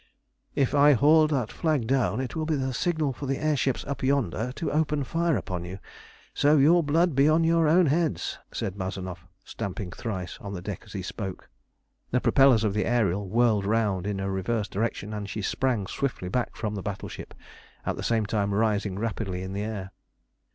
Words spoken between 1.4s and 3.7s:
flag down it will be the signal for the air